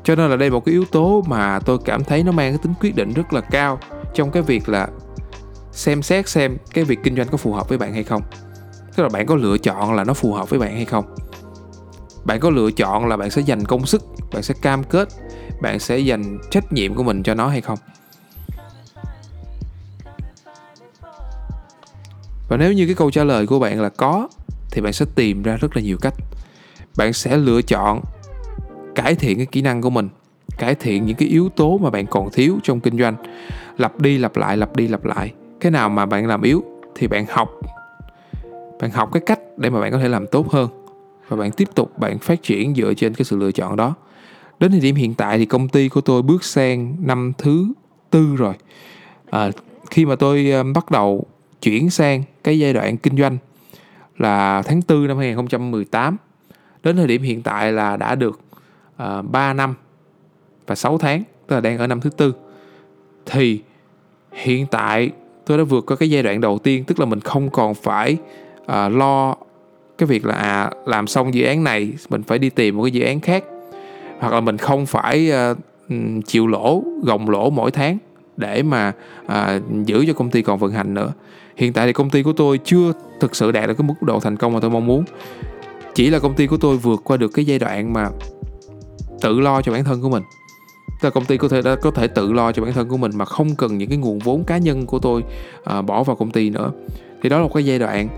[0.09, 2.51] cho nên là đây là một cái yếu tố mà tôi cảm thấy nó mang
[2.51, 3.79] cái tính quyết định rất là cao
[4.13, 4.87] trong cái việc là
[5.71, 8.21] xem xét xem cái việc kinh doanh có phù hợp với bạn hay không.
[8.95, 11.15] Tức là bạn có lựa chọn là nó phù hợp với bạn hay không.
[12.23, 15.07] Bạn có lựa chọn là bạn sẽ dành công sức, bạn sẽ cam kết,
[15.61, 17.79] bạn sẽ dành trách nhiệm của mình cho nó hay không?
[22.49, 24.27] Và nếu như cái câu trả lời của bạn là có,
[24.71, 26.13] thì bạn sẽ tìm ra rất là nhiều cách.
[26.97, 28.01] Bạn sẽ lựa chọn
[29.03, 30.09] cải thiện cái kỹ năng của mình
[30.57, 33.15] cải thiện những cái yếu tố mà bạn còn thiếu trong kinh doanh.
[33.77, 35.33] Lặp đi lặp lại lặp đi lặp lại.
[35.59, 36.63] Cái nào mà bạn làm yếu
[36.95, 37.49] thì bạn học.
[38.81, 40.69] Bạn học cái cách để mà bạn có thể làm tốt hơn.
[41.27, 43.95] Và bạn tiếp tục bạn phát triển dựa trên cái sự lựa chọn đó.
[44.59, 47.67] Đến thời điểm hiện tại thì công ty của tôi bước sang năm thứ
[48.09, 48.53] tư rồi.
[49.29, 49.51] À,
[49.91, 51.25] khi mà tôi bắt đầu
[51.61, 53.37] chuyển sang cái giai đoạn kinh doanh
[54.17, 56.17] là tháng 4 năm 2018
[56.83, 58.39] đến thời điểm hiện tại là đã được
[58.99, 59.73] À, uh, 3 năm
[60.67, 62.33] và 6 tháng tức là đang ở năm thứ tư.
[63.25, 63.61] Thì
[64.31, 65.11] hiện tại
[65.45, 68.17] tôi đã vượt qua cái giai đoạn đầu tiên tức là mình không còn phải
[68.61, 69.35] uh, lo
[69.97, 72.91] cái việc là à làm xong dự án này mình phải đi tìm một cái
[72.91, 73.43] dự án khác.
[74.19, 75.57] Hoặc là mình không phải uh,
[76.25, 77.97] chịu lỗ gồng lỗ mỗi tháng
[78.37, 78.93] để mà
[79.25, 79.31] uh,
[79.85, 81.13] giữ cho công ty còn vận hành nữa.
[81.55, 84.19] Hiện tại thì công ty của tôi chưa thực sự đạt được cái mức độ
[84.19, 85.03] thành công mà tôi mong muốn.
[85.95, 88.09] Chỉ là công ty của tôi vượt qua được cái giai đoạn mà
[89.21, 90.23] tự lo cho bản thân của mình.
[91.01, 93.11] Là công ty có thể đã có thể tự lo cho bản thân của mình
[93.15, 95.23] mà không cần những cái nguồn vốn cá nhân của tôi
[95.63, 96.71] à, bỏ vào công ty nữa.
[97.21, 98.09] Thì đó là một cái giai đoạn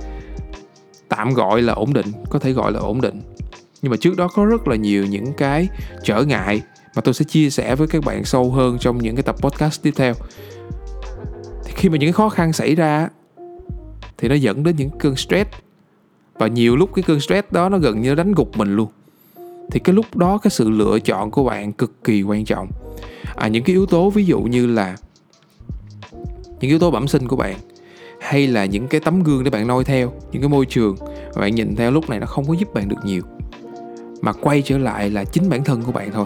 [1.09, 3.21] tạm gọi là ổn định có thể gọi là ổn định.
[3.81, 5.69] Nhưng mà trước đó có rất là nhiều những cái
[6.03, 6.61] trở ngại
[6.95, 9.81] mà tôi sẽ chia sẻ với các bạn sâu hơn trong những cái tập podcast
[9.81, 10.13] tiếp theo.
[11.65, 13.07] Thì khi mà những cái khó khăn xảy ra
[14.17, 15.49] thì nó dẫn đến những cơn stress.
[16.33, 18.87] Và nhiều lúc cái cơn stress đó nó gần như đánh gục mình luôn
[19.71, 22.67] thì cái lúc đó cái sự lựa chọn của bạn cực kỳ quan trọng.
[23.35, 24.97] À, những cái yếu tố ví dụ như là
[26.59, 27.55] những yếu tố bẩm sinh của bạn
[28.21, 30.95] hay là những cái tấm gương để bạn noi theo những cái môi trường
[31.35, 33.21] mà bạn nhìn theo lúc này nó không có giúp bạn được nhiều
[34.21, 36.25] mà quay trở lại là chính bản thân của bạn thôi.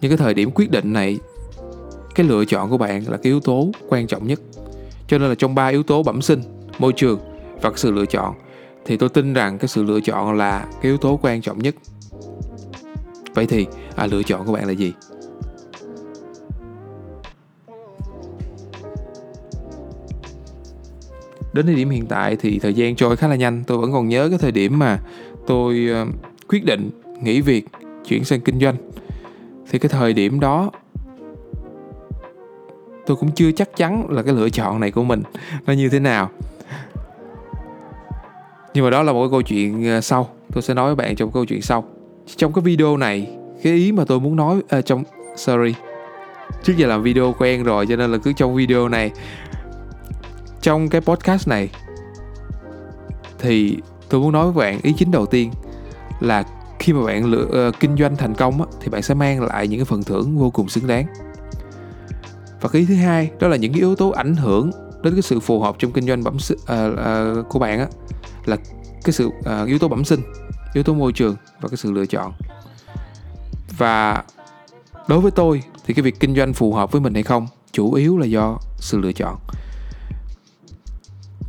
[0.00, 1.18] Những cái thời điểm quyết định này
[2.14, 4.40] cái lựa chọn của bạn là cái yếu tố quan trọng nhất.
[5.08, 6.42] Cho nên là trong ba yếu tố bẩm sinh
[6.78, 7.20] môi trường
[7.62, 8.34] và cái sự lựa chọn
[8.84, 11.74] thì tôi tin rằng cái sự lựa chọn là cái yếu tố quan trọng nhất
[13.34, 13.66] vậy thì
[13.96, 14.92] à, lựa chọn của bạn là gì?
[21.52, 23.64] Đến thời điểm hiện tại thì thời gian trôi khá là nhanh.
[23.66, 25.00] Tôi vẫn còn nhớ cái thời điểm mà
[25.46, 26.06] tôi ờ,
[26.48, 26.90] quyết định
[27.22, 27.66] nghỉ việc
[28.08, 28.76] chuyển sang kinh doanh.
[29.70, 30.70] Thì cái thời điểm đó
[33.06, 35.22] tôi cũng chưa chắc chắn là cái lựa chọn này của mình
[35.66, 36.30] nó như thế nào.
[38.74, 40.28] Nhưng mà đó là một cái câu chuyện ờ, sau.
[40.52, 41.84] Tôi sẽ nói với bạn trong câu chuyện sau
[42.36, 45.04] trong cái video này cái ý mà tôi muốn nói à, trong
[45.36, 45.74] sorry
[46.62, 49.10] trước giờ làm video quen rồi cho nên là cứ trong video này.
[50.60, 51.70] Trong cái podcast này
[53.38, 53.76] thì
[54.08, 55.50] tôi muốn nói với bạn ý chính đầu tiên
[56.20, 56.44] là
[56.78, 59.68] khi mà bạn lựa uh, kinh doanh thành công á, thì bạn sẽ mang lại
[59.68, 61.06] những cái phần thưởng vô cùng xứng đáng.
[62.60, 64.70] Và cái ý thứ hai đó là những cái yếu tố ảnh hưởng
[65.02, 67.86] đến cái sự phù hợp trong kinh doanh bẩm sinh uh, uh, của bạn á
[68.44, 68.56] là
[69.04, 70.20] cái sự uh, yếu tố bẩm sinh
[70.74, 72.32] yếu tố môi trường và cái sự lựa chọn.
[73.78, 74.24] Và
[75.08, 77.92] đối với tôi thì cái việc kinh doanh phù hợp với mình hay không chủ
[77.92, 79.38] yếu là do sự lựa chọn.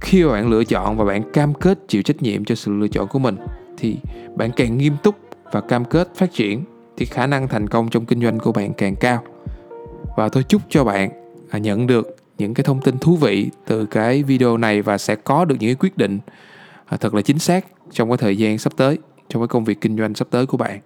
[0.02, 2.88] Khi mà bạn lựa chọn và bạn cam kết chịu trách nhiệm cho sự lựa
[2.88, 3.38] chọn của mình
[3.78, 3.98] thì
[4.36, 5.16] bạn càng nghiêm túc
[5.52, 6.64] và cam kết phát triển
[6.98, 9.24] thì khả năng thành công trong kinh doanh của bạn càng cao.
[10.18, 11.10] Và tôi chúc cho bạn
[11.50, 15.16] à, nhận được những cái thông tin thú vị từ cái video này và sẽ
[15.16, 16.20] có được những cái quyết định
[16.86, 18.98] à, thật là chính xác trong cái thời gian sắp tới
[19.34, 20.80] trong cái công việc kinh doanh sắp tới của bạn.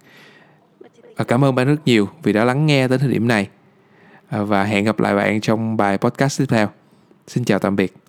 [1.16, 3.48] Và cảm ơn bạn rất nhiều vì đã lắng nghe đến thời điểm này.
[4.30, 6.70] À, và hẹn gặp lại bạn trong bài podcast tiếp theo.
[7.28, 8.07] Xin chào tạm biệt.